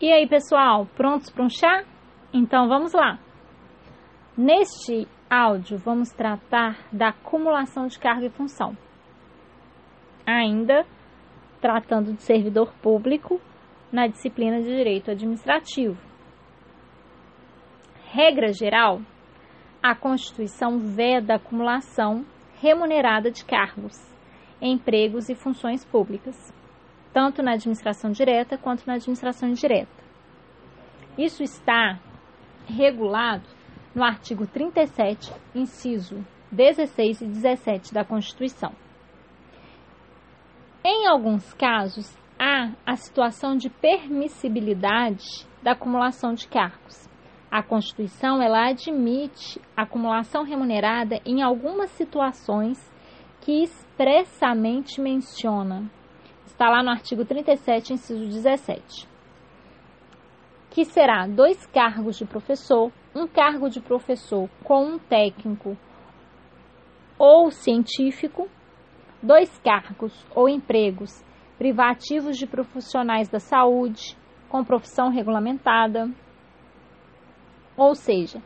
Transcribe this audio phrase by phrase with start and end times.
[0.00, 1.84] E aí, pessoal, prontos para um chá?
[2.32, 3.18] Então vamos lá.
[4.36, 8.76] Neste áudio, vamos tratar da acumulação de carga e função.
[10.24, 10.86] Ainda
[11.60, 13.40] tratando de servidor público
[13.90, 16.00] na disciplina de Direito Administrativo.
[18.12, 19.00] Regra geral,
[19.82, 22.24] a Constituição veda a acumulação
[22.60, 23.96] remunerada de cargos,
[24.62, 26.56] empregos e funções públicas
[27.18, 29.90] tanto na administração direta quanto na administração indireta.
[31.18, 31.98] Isso está
[32.64, 33.42] regulado
[33.92, 38.72] no artigo 37, inciso 16 e 17 da Constituição.
[40.84, 45.26] Em alguns casos, há a situação de permissibilidade
[45.60, 47.08] da acumulação de cargos.
[47.50, 52.78] A Constituição ela admite acumulação remunerada em algumas situações
[53.40, 55.90] que expressamente menciona
[56.58, 59.08] Está lá no artigo 37, inciso 17.
[60.70, 65.78] Que será dois cargos de professor, um cargo de professor com um técnico
[67.16, 68.48] ou científico,
[69.22, 71.24] dois cargos ou empregos
[71.58, 76.10] privativos de profissionais da saúde com profissão regulamentada.
[77.76, 78.42] Ou seja,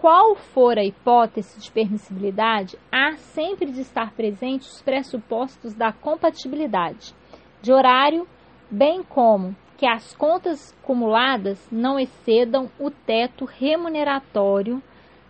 [0.00, 7.18] qual for a hipótese de permissibilidade, há sempre de estar presentes os pressupostos da compatibilidade
[7.60, 8.26] de horário,
[8.70, 14.82] bem como que as contas acumuladas não excedam o teto remuneratório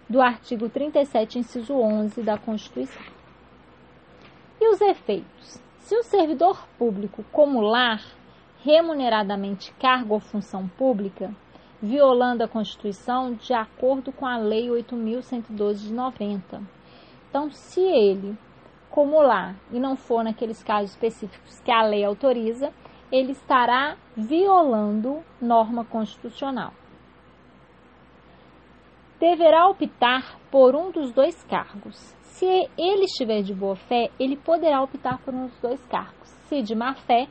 [0.09, 3.03] do artigo 37, inciso 11 da Constituição.
[4.61, 5.63] E os efeitos?
[5.81, 8.03] Se o servidor público acumular
[8.65, 11.31] remuneradamente cargo ou função pública,
[11.81, 16.63] violando a Constituição de acordo com a Lei 8.112 de 90.
[17.29, 18.37] Então, se ele
[18.91, 22.73] acumular e não for naqueles casos específicos que a lei autoriza,
[23.13, 26.73] ele estará violando norma constitucional.
[29.21, 31.97] Deverá optar por um dos dois cargos.
[32.23, 36.29] Se ele estiver de boa fé, ele poderá optar por um dos dois cargos.
[36.49, 37.27] Se de má fé,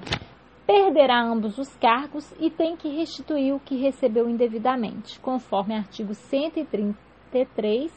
[0.66, 7.90] perderá ambos os cargos e tem que restituir o que recebeu indevidamente, conforme artigo 133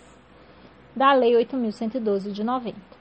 [0.95, 3.00] da Lei 8.112 de 90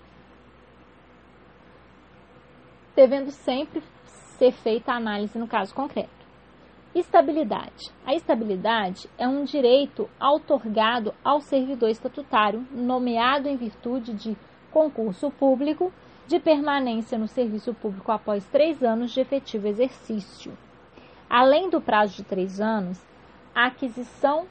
[3.00, 3.82] devendo sempre
[4.38, 6.10] ser feita a análise no caso concreto.
[6.94, 7.94] Estabilidade.
[8.06, 14.36] A estabilidade é um direito outorgado ao servidor estatutário, nomeado em virtude de
[14.70, 15.94] concurso público,
[16.28, 20.52] de permanência no serviço público após três anos de efetivo exercício.
[21.30, 23.02] Além do prazo de três anos,
[23.56, 24.46] a aquisição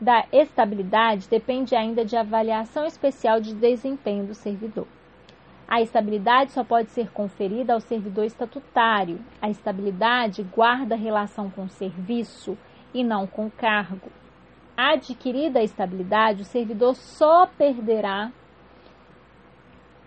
[0.00, 4.86] da estabilidade depende ainda de avaliação especial de desempenho do servidor.
[5.66, 9.18] A estabilidade só pode ser conferida ao servidor estatutário.
[9.40, 12.56] A estabilidade guarda relação com o serviço
[12.92, 14.10] e não com o cargo.
[14.76, 18.30] Adquirida a estabilidade, o servidor só perderá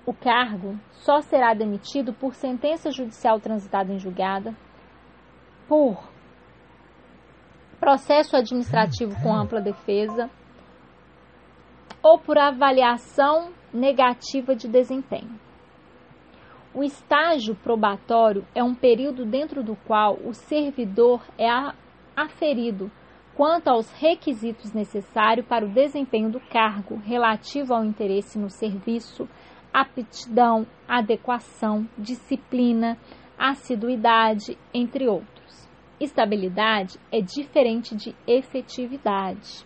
[0.06, 4.56] o cargo, só será demitido por sentença judicial transitada em julgada,
[5.68, 5.98] por
[7.80, 10.30] processo administrativo com ampla defesa
[12.02, 15.47] ou por avaliação negativa de desempenho.
[16.78, 21.50] O estágio probatório é um período dentro do qual o servidor é
[22.16, 22.92] aferido
[23.34, 29.28] quanto aos requisitos necessários para o desempenho do cargo relativo ao interesse no serviço,
[29.74, 32.96] aptidão, adequação, disciplina,
[33.40, 35.68] assiduidade, entre outros.
[36.00, 39.66] Estabilidade é diferente de efetividade.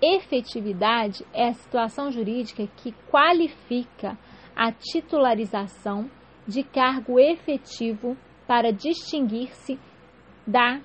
[0.00, 4.16] Efetividade é a situação jurídica que qualifica
[4.56, 6.08] a titularização
[6.48, 8.16] de cargo efetivo
[8.46, 9.78] para distinguir-se
[10.46, 10.80] da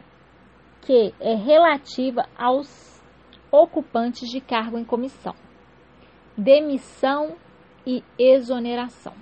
[0.82, 3.02] que é relativa aos
[3.50, 5.34] ocupantes de cargo em comissão.
[6.38, 7.38] Demissão
[7.88, 9.14] e exoneração.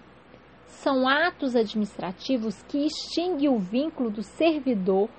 [0.65, 5.09] São atos administrativos que extinguem o vínculo do servidor,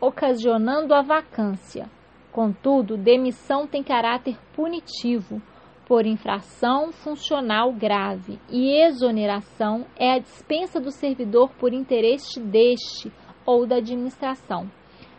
[0.00, 1.88] ocasionando a vacância.
[2.32, 5.40] Contudo, demissão tem caráter punitivo
[5.86, 13.12] por infração funcional grave e exoneração é a dispensa do servidor por interesse deste
[13.44, 14.70] ou da administração.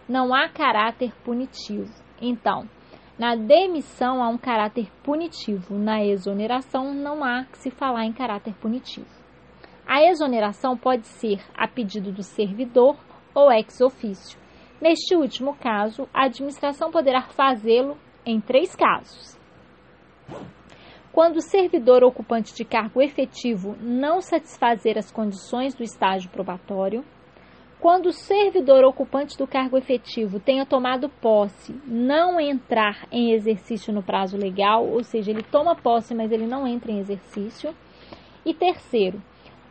[0.08, 1.94] Não há caráter punitivo.
[2.22, 2.68] Então,
[3.18, 8.54] na demissão há um caráter punitivo, na exoneração não há que se falar em caráter
[8.56, 9.08] punitivo.
[9.88, 12.98] A exoneração pode ser a pedido do servidor
[13.34, 14.40] ou ex ofício.
[14.82, 19.35] Neste último caso, a administração poderá fazê-lo em três casos.
[21.12, 27.04] Quando o servidor ocupante de cargo efetivo não satisfazer as condições do estágio probatório,
[27.80, 34.02] Quando o servidor ocupante do cargo efetivo tenha tomado posse, não entrar em exercício no
[34.02, 37.76] prazo legal, ou seja, ele toma posse, mas ele não entra em exercício.
[38.44, 39.22] E terceiro,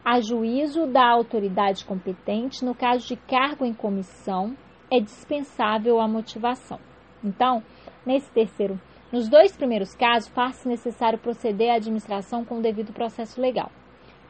[0.04, 4.54] a juízo da autoridade competente, no caso de cargo em comissão,
[4.88, 6.78] é dispensável a motivação.
[7.24, 7.64] Então,
[8.06, 8.78] nesse terceiro,
[9.14, 13.70] nos dois primeiros casos, faz-se necessário proceder à administração com o devido processo legal.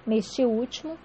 [0.07, 0.99] Neste último,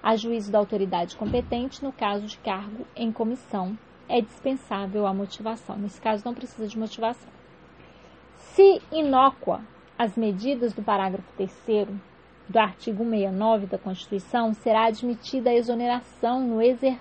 [0.00, 3.76] a juízo da autoridade competente, no caso de cargo em comissão,
[4.08, 5.76] é dispensável a motivação.
[5.76, 7.28] Nesse caso, não precisa de motivação.
[8.36, 9.62] Se inócua
[9.98, 11.88] as medidas do parágrafo 3
[12.48, 17.00] do artigo 69 da Constituição, será admitida a exoneração no, exer...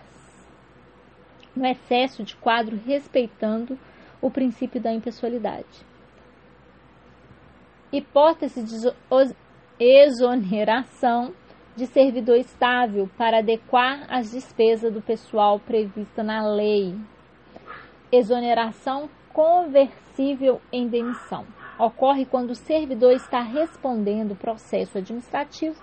[1.55, 3.77] no excesso de quadro respeitando
[4.19, 5.92] o princípio da impessoalidade.
[7.93, 8.75] Hipótese de
[9.79, 11.31] exoneração
[11.75, 16.95] de servidor estável para adequar as despesas do pessoal prevista na lei.
[18.11, 21.45] Exoneração conversível em demissão
[21.77, 25.79] ocorre quando o servidor está respondendo processo administrativo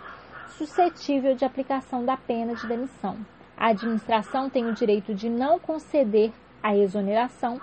[0.49, 3.17] suscetível de aplicação da pena de demissão.
[3.57, 7.61] A administração tem o direito de não conceder a exoneração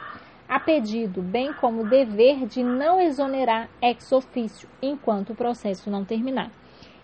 [0.47, 6.51] a pedido, bem como dever de não exonerar ex officio enquanto o processo não terminar.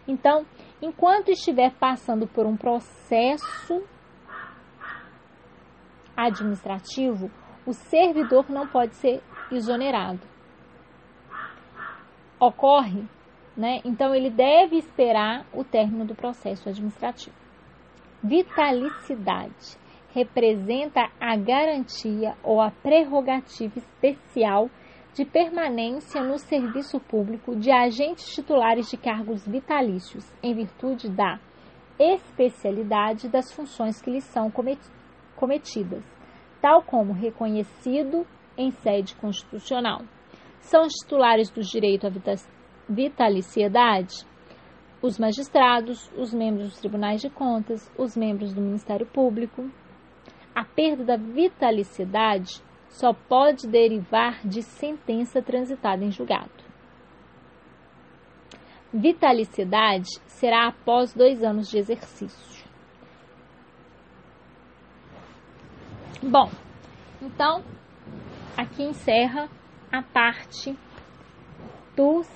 [0.08, 0.46] Então,
[0.82, 3.84] enquanto estiver passando por um processo
[6.16, 7.30] administrativo,
[7.66, 10.34] o servidor não pode ser exonerado
[12.46, 13.06] ocorre,
[13.56, 13.80] né?
[13.86, 17.36] Então ele deve esperar o término do processo administrativo.
[18.22, 19.78] Vitalicidade
[20.14, 24.70] representa a garantia ou a prerrogativa especial
[25.14, 31.40] de permanência no serviço público de agentes titulares de cargos vitalícios, em virtude da
[32.00, 34.52] especialidade das funções que lhes são
[35.36, 36.04] cometidas,
[36.62, 38.26] tal como reconhecido
[38.58, 40.02] em sede constitucional
[40.64, 42.12] são os titulares do direito à
[42.90, 44.26] vitaliciedade
[45.04, 49.70] os magistrados, os membros dos tribunais de contas, os membros do Ministério Público.
[50.56, 56.52] A perda da vitaliciedade só pode derivar de sentença transitada em julgado.
[58.94, 62.64] Vitaliciedade será após dois anos de exercício.
[66.22, 66.50] Bom,
[67.20, 67.64] então
[68.56, 69.50] aqui encerra
[69.92, 70.78] a parte
[71.96, 72.28] dos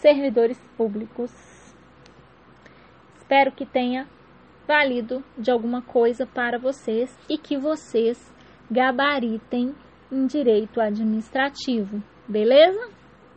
[0.00, 1.30] servidores públicos.
[3.18, 4.08] Espero que tenha
[4.68, 8.18] valido de alguma coisa para vocês e que vocês
[8.70, 9.74] gabaritem
[10.12, 12.90] em direito administrativo, beleza?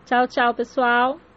[0.05, 1.30] Tchau, tchau, pessoal!